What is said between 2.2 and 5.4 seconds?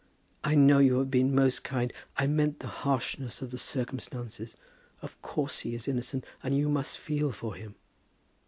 meant the harshness of the circumstances. Of